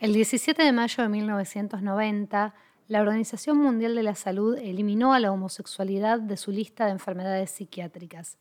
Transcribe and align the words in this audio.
El 0.00 0.14
17 0.14 0.62
de 0.62 0.72
mayo 0.72 1.02
de 1.02 1.10
1990, 1.10 2.54
la 2.88 3.02
Organización 3.02 3.58
Mundial 3.58 3.94
de 3.94 4.02
la 4.02 4.14
Salud 4.14 4.56
eliminó 4.56 5.12
a 5.12 5.20
la 5.20 5.30
homosexualidad 5.30 6.20
de 6.20 6.38
su 6.38 6.52
lista 6.52 6.86
de 6.86 6.92
enfermedades 6.92 7.50
psiquiátricas. 7.50 8.38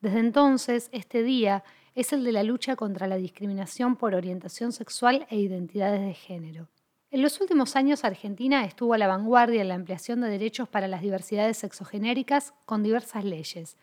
Desde 0.00 0.18
entonces, 0.18 0.88
este 0.90 1.22
día 1.22 1.62
es 1.94 2.12
el 2.12 2.24
de 2.24 2.32
la 2.32 2.42
lucha 2.42 2.74
contra 2.74 3.06
la 3.06 3.18
discriminación 3.18 3.94
por 3.94 4.16
orientación 4.16 4.72
sexual 4.72 5.28
e 5.30 5.36
identidades 5.38 6.00
de 6.00 6.14
género. 6.14 6.66
En 7.12 7.22
los 7.22 7.40
últimos 7.40 7.76
años, 7.76 8.02
Argentina 8.02 8.64
estuvo 8.64 8.92
a 8.92 8.98
la 8.98 9.06
vanguardia 9.06 9.62
en 9.62 9.68
la 9.68 9.76
ampliación 9.76 10.20
de 10.22 10.28
derechos 10.28 10.68
para 10.68 10.88
las 10.88 11.02
diversidades 11.02 11.56
sexogenéricas 11.56 12.52
con 12.64 12.82
diversas 12.82 13.24
leyes. 13.24 13.76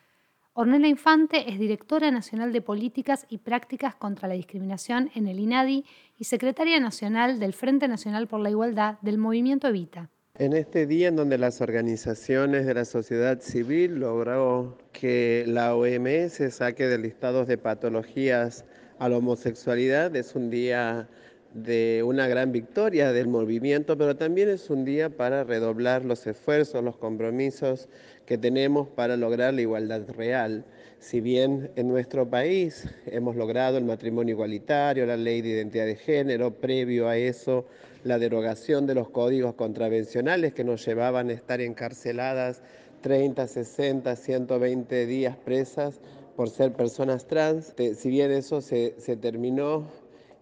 Ornella 0.56 0.88
Infante 0.88 1.50
es 1.52 1.58
directora 1.58 2.12
nacional 2.12 2.54
de 2.54 2.62
Políticas 2.62 3.26
y 3.28 3.40
Prácticas 3.40 3.96
contra 3.96 4.28
la 4.28 4.36
Discriminación 4.36 5.10
en 5.16 5.28
el 5.28 5.40
INADI 5.40 5.84
y 6.20 6.24
secretaria 6.26 6.80
nacional 6.80 7.40
del 7.40 7.54
Frente 7.54 7.88
Nacional 7.88 8.28
por 8.28 8.40
la 8.40 8.52
Igualdad 8.52 9.00
del 9.02 9.18
Movimiento 9.18 9.68
Evita. 9.68 10.12
En 10.38 10.54
este 10.54 10.86
día 10.86 11.08
en 11.08 11.16
donde 11.16 11.40
las 11.40 11.60
organizaciones 11.60 12.68
de 12.68 12.76
la 12.76 12.86
sociedad 12.86 13.41
civil 13.41 13.96
logró 13.96 14.77
que 14.91 15.44
la 15.48 15.76
OMS 15.76 16.54
saque 16.54 16.85
de 16.85 16.99
listados 16.99 17.48
de 17.48 17.58
patologías 17.58 18.63
a 18.99 19.10
la 19.10 19.18
homosexualidad, 19.18 20.16
es 20.16 20.35
un 20.35 20.52
día 20.52 21.10
de 21.53 22.02
una 22.03 22.27
gran 22.27 22.52
victoria 22.52 23.13
del 23.13 23.27
movimiento, 23.27 23.98
pero 23.98 24.16
también 24.16 24.49
es 24.49 24.70
un 24.70 24.85
día 24.85 25.09
para 25.09 25.43
redoblar 25.43 26.03
los 26.03 26.26
esfuerzos, 26.26 26.84
los 26.84 26.98
compromisos 26.98 27.89
que 28.26 28.38
tenemos 28.38 28.88
para 28.88 29.17
lograr 29.17 29.53
la 29.53 29.62
igualdad 29.62 30.09
real. 30.09 30.66
Si 30.99 31.21
bien 31.21 31.70
en 31.76 31.89
nuestro 31.89 32.29
país 32.29 32.88
hemos 33.05 33.35
logrado 33.35 33.77
el 33.77 33.85
matrimonio 33.85 34.34
igualitario, 34.34 35.05
la 35.05 35.17
ley 35.17 35.41
de 35.41 35.49
identidad 35.49 35.85
de 35.85 35.95
género, 35.95 36.55
previo 36.55 37.07
a 37.07 37.17
eso 37.17 37.65
la 38.04 38.17
derogación 38.20 38.88
de 38.88 38.95
los 38.95 39.09
códigos 39.09 39.54
contravencionales 39.55 40.54
que 40.54 40.63
nos 40.63 40.85
llevaban 40.85 41.29
a 41.29 41.34
estar 41.34 41.62
encarceladas 41.62 42.62
30, 43.01 43.48
60, 43.48 44.15
120 44.15 45.05
días 45.05 45.38
presas 45.38 45.99
por 46.35 46.49
ser 46.49 46.71
personas 46.73 47.27
trans. 47.27 47.73
Si 47.95 48.10
bien 48.10 48.32
eso 48.32 48.62
se, 48.62 48.95
se 48.98 49.15
terminó 49.17 49.85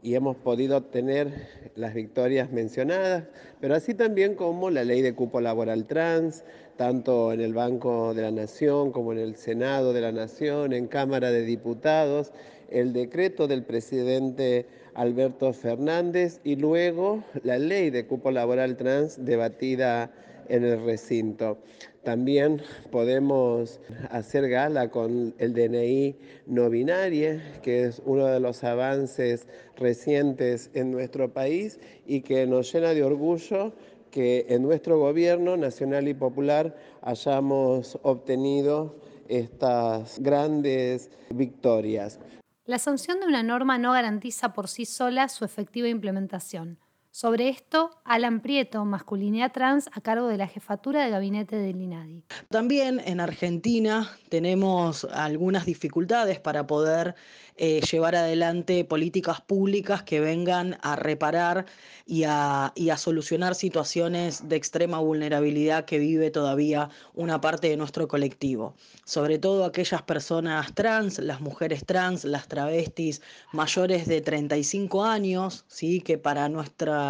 y 0.04 0.16
hemos 0.16 0.36
podido 0.36 0.78
obtener 0.78 1.48
las 1.76 1.94
victorias 1.94 2.52
mencionadas, 2.52 3.26
pero 3.60 3.76
así 3.76 3.94
también 3.94 4.36
como 4.36 4.70
la 4.70 4.84
ley 4.84 5.02
de 5.02 5.14
cupo 5.14 5.42
laboral 5.42 5.86
trans, 5.86 6.44
tanto 6.76 7.32
en 7.34 7.42
el 7.42 7.54
Banco 7.54 8.14
de 8.14 8.24
la 8.24 8.32
Nación 8.32 8.92
como 8.92 9.12
en 9.12 9.20
el 9.20 9.36
Senado 9.36 9.94
de 9.94 10.02
la 10.02 10.12
Nación, 10.12 10.74
en 10.74 10.88
Cámara 10.88 11.30
de 11.32 11.44
Diputados, 11.44 12.32
el 12.70 12.94
decreto 12.94 13.48
del 13.48 13.64
presidente 13.64 14.66
Alberto 14.94 15.54
Fernández 15.54 16.40
y 16.44 16.56
luego 16.56 17.24
la 17.44 17.58
ley 17.58 17.90
de 17.90 18.06
cupo 18.06 18.32
laboral 18.32 18.78
trans 18.78 19.24
debatida 19.24 20.12
en 20.50 20.64
el 20.66 20.84
recinto. 20.84 21.58
También 22.04 22.62
podemos 22.92 23.80
hacer 24.10 24.50
gala 24.50 24.90
con 24.90 25.36
el 25.38 25.54
DNI 25.54 26.16
no 26.48 26.70
binario, 26.70 27.40
que 27.62 27.84
es 27.86 28.02
uno 28.06 28.26
de 28.26 28.40
los 28.40 28.64
avances 28.64 29.48
recientes 29.78 30.72
en 30.74 30.92
nuestro 30.92 31.32
país 31.32 31.80
y 32.06 32.22
que 32.22 32.48
nos 32.48 32.74
llena 32.74 32.94
de 32.94 33.04
orgullo 33.04 33.74
que 34.10 34.48
en 34.50 34.64
nuestro 34.64 35.00
gobierno 35.00 35.58
nacional 35.58 36.08
y 36.08 36.14
popular 36.14 36.76
hayamos 37.02 37.98
obtenido 38.04 38.96
estas 39.30 40.20
grandes 40.20 41.10
victorias. 41.30 42.20
La 42.66 42.78
sanción 42.78 43.20
de 43.20 43.26
una 43.26 43.42
norma 43.42 43.80
no 43.80 43.92
garantiza 43.94 44.54
por 44.54 44.68
sí 44.68 44.86
sola 44.86 45.30
su 45.30 45.46
efectiva 45.46 45.88
implementación. 45.88 46.80
Sobre 47.14 47.50
esto, 47.50 47.92
Alan 48.06 48.40
Prieto, 48.40 48.86
masculinidad 48.86 49.52
trans, 49.52 49.90
a 49.92 50.00
cargo 50.00 50.30
de 50.30 50.38
la 50.38 50.48
jefatura 50.48 51.04
de 51.04 51.10
gabinete 51.10 51.58
del 51.58 51.82
INADI. 51.82 52.24
También 52.50 53.02
en 53.04 53.20
Argentina 53.20 54.10
tenemos 54.30 55.04
algunas 55.12 55.66
dificultades 55.66 56.40
para 56.40 56.66
poder 56.68 57.16
eh, 57.58 57.82
llevar 57.82 58.16
adelante 58.16 58.86
políticas 58.86 59.42
públicas 59.42 60.04
que 60.04 60.22
vengan 60.22 60.78
a 60.82 60.96
reparar 60.96 61.66
y 62.06 62.24
a, 62.24 62.72
y 62.76 62.92
a 62.92 62.98
solucionar 62.98 63.56
situaciones 63.56 64.48
de 64.48 64.56
extrema 64.56 65.00
vulnerabilidad 65.00 65.84
que 65.84 66.00
vive 66.00 66.32
todavía 66.32 66.90
una 67.14 67.42
parte 67.42 67.68
de 67.68 67.76
nuestro 67.76 68.08
colectivo. 68.08 68.74
Sobre 69.04 69.38
todo 69.38 69.66
aquellas 69.66 70.02
personas 70.02 70.74
trans, 70.74 71.20
las 71.20 71.42
mujeres 71.42 71.86
trans, 71.86 72.24
las 72.24 72.48
travestis 72.48 73.22
mayores 73.52 74.08
de 74.08 74.22
35 74.22 75.04
años, 75.04 75.66
¿sí? 75.68 76.00
que 76.00 76.18
para 76.18 76.48
nuestra 76.48 77.01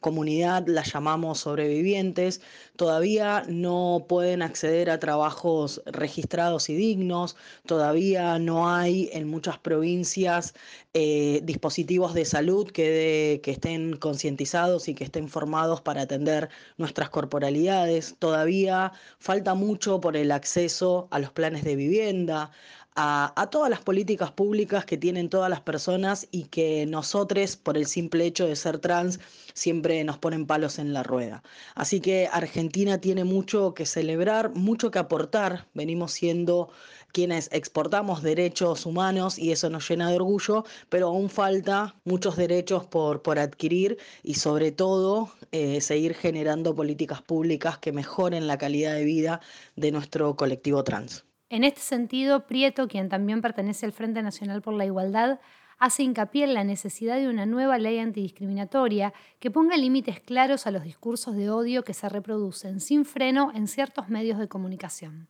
comunidad 0.00 0.66
las 0.66 0.92
llamamos 0.92 1.40
sobrevivientes, 1.40 2.40
todavía 2.76 3.44
no 3.48 4.06
pueden 4.08 4.42
acceder 4.42 4.90
a 4.90 4.98
trabajos 4.98 5.82
registrados 5.86 6.68
y 6.68 6.74
dignos, 6.74 7.36
todavía 7.66 8.38
no 8.38 8.68
hay 8.68 9.10
en 9.12 9.28
muchas 9.28 9.58
provincias 9.58 10.54
eh, 10.92 11.40
dispositivos 11.44 12.14
de 12.14 12.24
salud 12.24 12.70
que, 12.70 13.40
que 13.42 13.50
estén 13.52 13.96
concientizados 13.96 14.88
y 14.88 14.94
que 14.94 15.04
estén 15.04 15.28
formados 15.28 15.80
para 15.80 16.02
atender 16.02 16.48
nuestras 16.78 17.10
corporalidades, 17.10 18.16
todavía 18.18 18.92
falta 19.18 19.54
mucho 19.54 20.00
por 20.00 20.16
el 20.16 20.30
acceso 20.30 21.08
a 21.10 21.18
los 21.18 21.32
planes 21.32 21.64
de 21.64 21.76
vivienda, 21.76 22.50
a, 22.96 23.48
todas 23.50 23.70
las 23.70 23.80
políticas 23.80 24.30
públicas 24.30 24.84
que 24.84 24.96
tienen 24.96 25.28
todas 25.28 25.50
las 25.50 25.60
personas 25.60 26.28
y 26.30 26.44
que 26.44 26.86
nosotros, 26.86 27.56
por 27.56 27.76
el 27.76 27.86
simple 27.86 28.24
hecho 28.24 28.46
de 28.46 28.54
ser 28.56 28.78
trans, 28.78 29.18
siempre 29.52 30.02
nos 30.04 30.18
ponen 30.18 30.46
palos 30.46 30.78
en 30.78 30.92
la 30.92 31.02
rueda. 31.02 31.42
Así 31.74 32.00
que 32.00 32.28
Argentina 32.30 33.00
tiene 33.00 33.24
mucho 33.24 33.74
que 33.74 33.86
celebrar, 33.86 34.54
mucho 34.54 34.90
que 34.90 35.00
aportar. 35.00 35.66
Venimos 35.74 36.12
siendo 36.12 36.70
quienes 37.12 37.48
exportamos 37.52 38.22
derechos 38.22 38.86
humanos 38.86 39.38
y 39.38 39.52
eso 39.52 39.70
nos 39.70 39.88
llena 39.88 40.10
de 40.10 40.16
orgullo, 40.16 40.64
pero 40.88 41.08
aún 41.08 41.30
falta 41.30 41.96
muchos 42.04 42.36
derechos 42.36 42.84
por, 42.86 43.22
por 43.22 43.38
adquirir 43.38 43.98
y 44.22 44.34
sobre 44.34 44.72
todo 44.72 45.30
eh, 45.52 45.80
seguir 45.80 46.14
generando 46.14 46.74
políticas 46.74 47.22
públicas 47.22 47.78
que 47.78 47.92
mejoren 47.92 48.46
la 48.46 48.58
calidad 48.58 48.94
de 48.94 49.04
vida 49.04 49.40
de 49.76 49.92
nuestro 49.92 50.36
colectivo 50.36 50.84
trans. 50.84 51.24
En 51.50 51.62
este 51.62 51.80
sentido, 51.80 52.46
Prieto, 52.46 52.88
quien 52.88 53.08
también 53.08 53.42
pertenece 53.42 53.86
al 53.86 53.92
Frente 53.92 54.22
Nacional 54.22 54.62
por 54.62 54.74
la 54.74 54.86
Igualdad, 54.86 55.40
hace 55.78 56.02
hincapié 56.02 56.44
en 56.44 56.54
la 56.54 56.64
necesidad 56.64 57.16
de 57.16 57.28
una 57.28 57.46
nueva 57.46 57.78
ley 57.78 57.98
antidiscriminatoria 57.98 59.12
que 59.38 59.50
ponga 59.50 59.76
límites 59.76 60.20
claros 60.20 60.66
a 60.66 60.70
los 60.70 60.82
discursos 60.84 61.36
de 61.36 61.50
odio 61.50 61.84
que 61.84 61.94
se 61.94 62.08
reproducen 62.08 62.80
sin 62.80 63.04
freno 63.04 63.52
en 63.54 63.68
ciertos 63.68 64.08
medios 64.08 64.38
de 64.38 64.48
comunicación. 64.48 65.28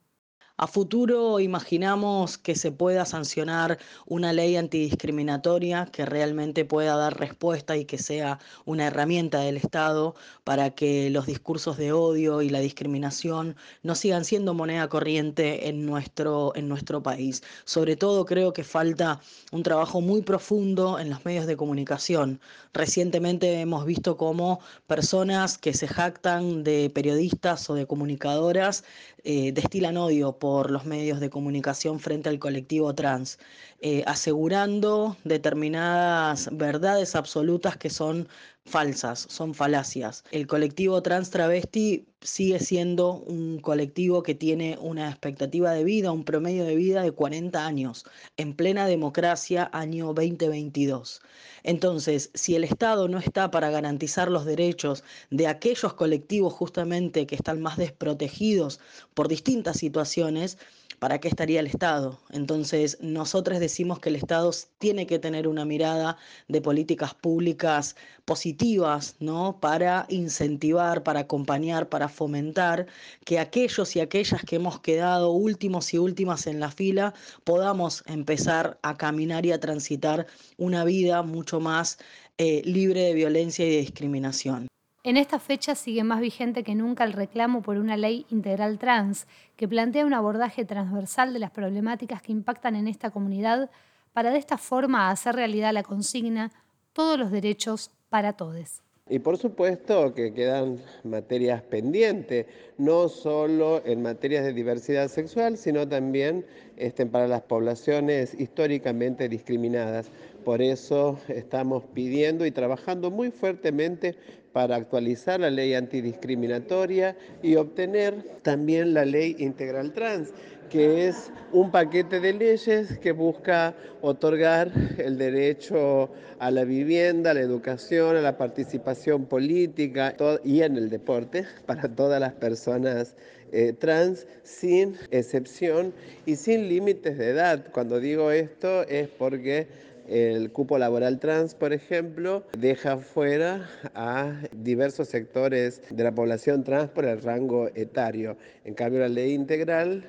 A 0.57 0.69
futuro 0.69 1.41
imaginamos 1.41 2.39
que 2.39 2.55
se 2.55 2.71
pueda 2.71 3.05
sancionar 3.07 3.77
una 4.07 4.33
ley 4.33 4.55
antidiscriminatoria 4.57 5.87
que 5.87 6.07
realmente 6.07 6.65
pueda 6.65 6.97
dar 6.97 7.19
respuesta 7.19 7.77
y 7.77 7.87
que 7.87 7.99
sea 7.99 8.39
una 8.65 8.87
herramienta 8.87 9.41
del 9.41 9.57
Estado 9.57 10.15
para 10.45 10.71
que 10.71 11.11
los 11.11 11.27
discursos 11.27 11.77
de 11.77 11.93
odio 11.93 12.41
y 12.41 12.51
la 12.51 12.61
discriminación 12.61 13.57
no 13.83 13.97
sigan 13.97 14.25
siendo 14.25 14.55
moneda 14.55 14.89
corriente 14.89 15.69
en 15.69 15.85
nuestro, 15.87 16.53
en 16.55 16.69
nuestro 16.69 17.03
país. 17.03 17.43
Sobre 17.65 17.97
todo 17.97 18.25
creo 18.25 18.53
que 18.53 18.63
falta 18.63 19.21
un 19.51 19.65
trabajo 19.65 20.01
muy 20.01 20.23
profundo 20.23 21.01
en 21.01 21.11
los 21.11 21.25
medios 21.25 21.49
de 21.49 21.57
comunicación. 21.57 22.41
Recientemente 22.73 23.59
hemos 23.59 23.85
visto 23.87 24.17
cómo 24.17 24.61
personas 24.87 25.59
que 25.59 25.75
se 25.75 25.89
jactan 25.89 26.63
de 26.63 26.93
periodistas 26.95 27.69
o 27.71 27.75
de 27.75 27.87
comunicadoras 27.89 28.85
eh, 29.25 29.53
destilan 29.53 29.97
odio 29.97 30.39
por 30.45 30.71
los 30.71 30.85
medios 30.85 31.21
de 31.21 31.31
comunicación 31.31 32.01
frente 32.01 32.29
al 32.29 32.39
colectivo 32.39 32.95
trans, 32.95 33.39
eh, 33.81 34.05
asegurando 34.07 35.17
determinadas 35.25 36.51
verdades 36.53 37.17
absolutas 37.17 37.79
que 37.79 37.89
son 37.89 38.29
falsas, 38.67 39.27
son 39.31 39.55
falacias. 39.55 40.23
El 40.33 40.47
colectivo 40.47 41.03
trans 41.03 41.31
travesti 41.31 42.05
sigue 42.25 42.59
siendo 42.59 43.19
un 43.19 43.61
colectivo 43.61 44.23
que 44.23 44.35
tiene 44.35 44.79
una 44.81 45.11
expectativa 45.11 45.73
de 45.73 45.85
vida, 45.85 46.11
un 46.11 46.25
promedio 46.25 46.65
de 46.65 46.75
vida 46.75 47.03
de 47.03 47.13
40 47.13 47.65
años, 47.67 48.07
en 48.39 48.55
plena 48.55 48.87
democracia 48.87 49.69
año 49.73 50.15
2022. 50.15 51.21
Entonces, 51.65 52.31
si 52.33 52.57
el 52.57 52.65
Estado 52.65 53.09
no 53.09 53.19
está 53.19 53.51
para 53.51 53.71
garantizar 53.71 54.31
los 54.31 54.47
derechos 54.47 55.05
de 55.31 55.47
aquellos 55.47 55.93
colectivos 55.93 56.55
justamente 56.55 57.27
que 57.27 57.35
están 57.35 57.61
más 57.61 57.77
desprotegidos 57.77 58.81
por 59.13 59.29
distintas 59.29 59.77
situaciones, 59.77 60.57
¿para 60.99 61.19
qué 61.21 61.29
estaría 61.29 61.61
el 61.61 61.67
Estado? 61.67 62.21
Entonces, 62.31 62.99
nosotros 63.01 63.59
decimos 63.59 63.99
que 64.01 64.09
el 64.09 64.17
Estado 64.17 64.51
tiene 64.79 65.07
que 65.07 65.19
tener 65.19 65.49
una 65.49 65.65
mirada 65.65 66.17
de 66.49 66.61
políticas 66.61 67.15
públicas 67.15 67.97
positivas, 68.25 69.17
¿no? 69.21 69.59
Para 69.61 70.07
incentivar, 70.09 71.03
para 71.03 71.21
acompañar, 71.21 71.89
para 71.89 72.09
fomentar 72.09 72.87
que 73.25 73.39
aquellos 73.39 73.97
y 73.97 74.01
aquellas 74.01 74.43
que 74.45 74.57
hemos 74.57 74.81
quedado 74.81 75.31
últimos 75.33 75.93
y 75.95 75.99
últimas 75.99 76.47
en 76.47 76.61
la 76.61 76.71
fila 76.71 77.15
podamos 77.45 78.03
empezar 78.07 78.79
a 78.83 78.97
caminar 78.97 79.47
y 79.47 79.53
a 79.53 79.61
transitar 79.61 80.27
una 80.57 80.85
vida 80.85 81.23
mucho 81.23 81.61
más 81.61 81.99
eh, 82.39 82.63
libre 82.65 83.03
de 83.03 83.15
violencia 83.15 83.67
y 83.67 83.71
de 83.71 83.79
discriminación. 83.79 84.69
En 85.07 85.19
esta 85.19 85.39
fecha 85.39 85.75
sigue 85.75 86.03
más 86.03 86.19
vigente 86.19 86.65
que 86.65 86.75
nunca 86.75 87.05
el 87.05 87.13
reclamo 87.13 87.61
por 87.61 87.77
una 87.77 87.95
ley 87.95 88.25
integral 88.31 88.79
trans, 88.79 89.27
que 89.55 89.69
plantea 89.69 90.07
un 90.07 90.15
abordaje 90.15 90.65
transversal 90.65 91.35
de 91.35 91.41
las 91.41 91.51
problemáticas 91.51 92.23
que 92.23 92.33
impactan 92.33 92.75
en 92.75 92.89
esta 92.89 93.11
comunidad 93.11 93.71
para 94.15 94.31
de 94.31 94.39
esta 94.39 94.57
forma 94.57 95.11
hacer 95.11 95.35
realidad 95.35 95.75
la 95.75 95.83
consigna 95.83 96.51
todos 96.95 97.19
los 97.19 97.31
derechos 97.31 97.91
para 98.09 98.33
todos. 98.33 98.81
Y 99.11 99.19
por 99.19 99.37
supuesto 99.37 100.15
que 100.15 100.33
quedan 100.33 100.79
materias 101.03 101.61
pendientes, 101.61 102.47
no 102.79 103.11
solo 103.11 103.83
en 103.85 104.01
materias 104.01 104.47
de 104.47 104.55
diversidad 104.55 105.09
sexual, 105.09 105.59
sino 105.59 105.87
también 105.87 106.47
este, 106.79 107.05
para 107.05 107.29
las 107.29 107.43
poblaciones 107.43 108.33
históricamente 108.33 109.29
discriminadas. 109.29 110.11
Por 110.45 110.61
eso 110.61 111.19
estamos 111.29 111.85
pidiendo 111.95 112.45
y 112.45 112.51
trabajando 112.51 113.11
muy 113.11 113.31
fuertemente 113.31 114.15
para 114.53 114.77
actualizar 114.77 115.41
la 115.41 115.51
ley 115.51 115.75
antidiscriminatoria 115.75 117.17
y 117.43 117.57
obtener 117.57 118.15
también 118.43 118.95
la 118.95 119.05
ley 119.05 119.35
integral 119.39 119.93
trans, 119.93 120.29
que 120.71 121.09
es 121.09 121.33
un 121.53 121.71
paquete 121.71 122.21
de 122.21 122.35
leyes 122.35 122.99
que 122.99 123.13
busca 123.13 123.75
otorgar 124.01 124.71
el 124.99 125.19
derecho 125.19 126.11
a 126.39 126.51
la 126.51 126.65
vivienda, 126.65 127.31
a 127.31 127.35
la 127.35 127.41
educación, 127.41 128.17
a 128.17 128.21
la 128.21 128.37
participación 128.37 129.25
política 129.25 130.15
y 130.45 130.63
en 130.63 130.77
el 130.77 130.91
deporte 130.91 131.45
para 131.67 131.89
todas 131.89 132.21
las 132.21 132.35
personas 132.35 133.17
eh, 133.51 133.73
trans 133.73 134.27
sin 134.43 134.97
excepción 135.11 135.95
y 136.27 136.37
sin 136.37 136.69
límites 136.69 137.19
de 137.19 137.31
edad. 137.31 137.67
Cuando 137.73 137.99
digo 137.99 138.31
esto 138.31 138.83
es 138.83 139.09
porque 139.09 139.67
el 140.09 140.53
cupo 140.53 140.79
laboral 140.79 141.19
trans, 141.19 141.55
por 141.55 141.73
ejemplo, 141.73 142.45
deja 142.59 142.99
fuera 142.99 143.69
a 143.95 144.43
diversos 144.53 145.09
sectores 145.09 145.83
de 145.91 146.05
la 146.05 146.15
población 146.15 146.65
trans 146.65 146.91
por 146.91 147.05
el 147.05 147.23
rango 147.23 147.69
etario. 147.75 148.37
En 148.65 148.75
cambio, 148.75 149.01
la 149.01 149.09
ley 149.09 149.33
integral 149.33 150.05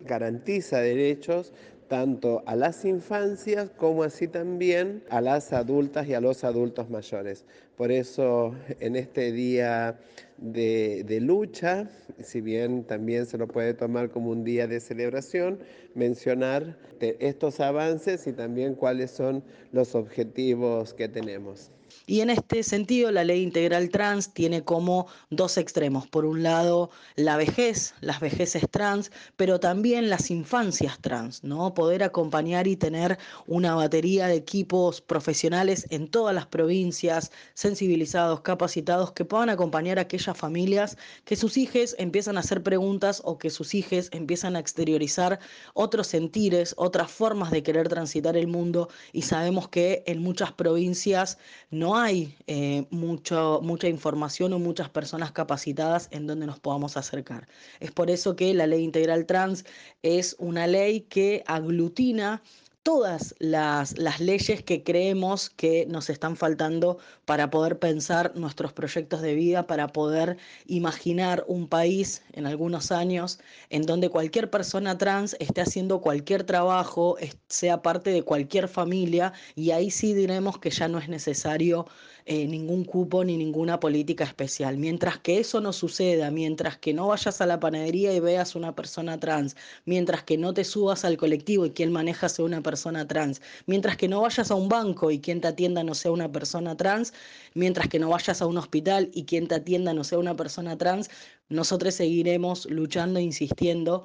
garantiza 0.00 0.80
derechos 0.80 1.52
tanto 1.88 2.42
a 2.46 2.54
las 2.54 2.84
infancias 2.84 3.70
como 3.70 4.02
así 4.02 4.28
también 4.28 5.02
a 5.10 5.20
las 5.20 5.52
adultas 5.52 6.06
y 6.06 6.14
a 6.14 6.20
los 6.20 6.44
adultos 6.44 6.90
mayores. 6.90 7.44
Por 7.76 7.90
eso 7.90 8.54
en 8.80 8.94
este 8.94 9.32
día 9.32 9.98
de, 10.38 11.18
lucha, 11.20 11.88
si 12.22 12.40
bien 12.40 12.84
también 12.84 13.26
se 13.26 13.38
lo 13.38 13.48
puede 13.48 13.74
tomar 13.74 14.10
como 14.10 14.30
un 14.30 14.44
día 14.44 14.66
de 14.66 14.80
celebración, 14.80 15.58
mencionar 15.94 16.78
estos 17.00 17.60
avances 17.60 18.26
y 18.26 18.32
también 18.32 18.74
cuáles 18.74 19.10
son 19.10 19.42
los 19.72 19.94
objetivos 19.94 20.94
que 20.94 21.08
tenemos. 21.08 21.70
Y 22.06 22.20
en 22.20 22.30
este 22.30 22.62
sentido, 22.62 23.10
la 23.10 23.24
ley 23.24 23.42
integral 23.42 23.90
trans 23.90 24.32
tiene 24.32 24.64
como 24.64 25.06
dos 25.30 25.58
extremos. 25.58 26.06
Por 26.06 26.24
un 26.24 26.42
lado, 26.42 26.90
la 27.16 27.36
vejez, 27.36 27.94
las 28.00 28.20
vejeces 28.20 28.66
trans, 28.70 29.10
pero 29.36 29.60
también 29.60 30.08
las 30.08 30.30
infancias 30.30 30.98
trans, 31.00 31.44
¿no? 31.44 31.74
Poder 31.74 32.02
acompañar 32.02 32.66
y 32.66 32.76
tener 32.76 33.18
una 33.46 33.74
batería 33.74 34.26
de 34.26 34.36
equipos 34.36 35.00
profesionales 35.00 35.86
en 35.90 36.08
todas 36.08 36.34
las 36.34 36.46
provincias, 36.46 37.30
sensibilizados, 37.54 38.40
capacitados, 38.40 39.12
que 39.12 39.24
puedan 39.24 39.50
acompañar 39.50 39.98
a 39.98 40.02
aquellas 40.02 40.27
familias 40.34 40.96
que 41.24 41.36
sus 41.36 41.56
hijos 41.56 41.94
empiezan 41.98 42.36
a 42.36 42.40
hacer 42.40 42.62
preguntas 42.62 43.22
o 43.24 43.38
que 43.38 43.50
sus 43.50 43.74
hijos 43.74 44.08
empiezan 44.12 44.56
a 44.56 44.58
exteriorizar 44.58 45.38
otros 45.74 46.08
sentires, 46.08 46.74
otras 46.76 47.10
formas 47.10 47.50
de 47.50 47.62
querer 47.62 47.88
transitar 47.88 48.36
el 48.36 48.46
mundo 48.46 48.88
y 49.12 49.22
sabemos 49.22 49.68
que 49.68 50.02
en 50.06 50.22
muchas 50.22 50.52
provincias 50.52 51.38
no 51.70 51.96
hay 51.96 52.36
eh, 52.46 52.86
mucho, 52.90 53.60
mucha 53.62 53.88
información 53.88 54.52
o 54.52 54.58
muchas 54.58 54.88
personas 54.88 55.32
capacitadas 55.32 56.08
en 56.10 56.26
donde 56.26 56.46
nos 56.46 56.58
podamos 56.58 56.96
acercar. 56.96 57.48
Es 57.80 57.92
por 57.92 58.10
eso 58.10 58.36
que 58.36 58.52
la 58.54 58.66
ley 58.66 58.82
integral 58.82 59.26
trans 59.26 59.64
es 60.02 60.36
una 60.38 60.66
ley 60.66 61.02
que 61.02 61.44
aglutina 61.46 62.42
todas 62.88 63.34
las, 63.38 63.98
leyes 64.18 64.62
que 64.62 64.82
creemos 64.82 65.50
que 65.50 65.84
nos 65.90 66.08
están 66.08 66.38
faltando 66.38 66.96
para 67.26 67.50
poder 67.50 67.78
pensar 67.78 68.32
nuestros 68.34 68.72
proyectos 68.72 69.20
de 69.20 69.34
vida, 69.34 69.66
para 69.66 69.88
poder 69.88 70.38
imaginar 70.66 71.44
un 71.48 71.68
país 71.68 72.22
en 72.32 72.46
algunos 72.46 72.90
años 72.90 73.40
en 73.68 73.82
donde 73.82 74.08
cualquier 74.08 74.48
persona 74.48 74.96
trans 74.96 75.36
esté 75.38 75.60
haciendo 75.60 76.00
cualquier 76.00 76.44
trabajo, 76.44 77.18
sea 77.48 77.82
parte 77.82 78.08
de 78.08 78.22
cualquier 78.22 78.68
familia 78.68 79.34
y 79.54 79.72
ahí 79.72 79.90
sí 79.90 80.14
diremos 80.14 80.58
que 80.58 80.70
ya 80.70 80.88
no 80.88 80.96
es 80.96 81.10
necesario 81.10 81.84
eh, 82.24 82.46
ningún 82.46 82.84
cupo 82.84 83.24
ni 83.24 83.36
ninguna 83.38 83.80
política 83.80 84.24
especial. 84.24 84.76
Mientras 84.76 85.18
que 85.18 85.38
eso 85.40 85.62
no 85.62 85.72
suceda, 85.72 86.30
mientras 86.30 86.76
que 86.76 86.92
no 86.92 87.08
vayas 87.08 87.40
a 87.40 87.46
la 87.46 87.58
panadería 87.58 88.14
y 88.14 88.20
veas 88.20 88.54
una 88.54 88.74
persona 88.74 89.18
trans, 89.18 89.56
mientras 89.86 90.22
que 90.24 90.36
no 90.36 90.52
te 90.52 90.64
subas 90.64 91.06
al 91.06 91.16
colectivo 91.16 91.64
y 91.64 91.70
quien 91.70 91.90
maneja 91.90 92.28
sea 92.28 92.44
una 92.44 92.62
persona 92.62 92.77
trans, 93.06 93.40
mientras 93.66 93.96
que 93.96 94.08
no 94.08 94.20
vayas 94.22 94.50
a 94.50 94.54
un 94.54 94.68
banco 94.68 95.10
y 95.10 95.20
quien 95.20 95.40
te 95.40 95.48
atienda 95.48 95.82
no 95.82 95.94
sea 95.94 96.10
una 96.10 96.30
persona 96.30 96.76
trans, 96.76 97.12
mientras 97.54 97.88
que 97.88 97.98
no 97.98 98.08
vayas 98.10 98.42
a 98.42 98.46
un 98.46 98.58
hospital 98.58 99.10
y 99.12 99.24
quien 99.24 99.48
te 99.48 99.56
atienda 99.56 99.92
no 99.94 100.04
sea 100.04 100.18
una 100.18 100.36
persona 100.36 100.76
trans, 100.76 101.10
nosotros 101.48 101.94
seguiremos 101.94 102.66
luchando 102.66 103.18
e 103.18 103.22
insistiendo 103.22 104.04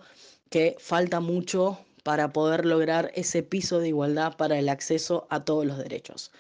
que 0.50 0.76
falta 0.80 1.20
mucho 1.20 1.80
para 2.04 2.34
poder 2.34 2.66
lograr 2.66 3.12
ese 3.16 3.44
piso 3.44 3.80
de 3.80 3.90
igualdad 3.90 4.36
para 4.36 4.60
el 4.60 4.70
acceso 4.70 5.26
a 5.30 5.44
todos 5.44 5.66
los 5.66 5.78
derechos. 5.78 6.32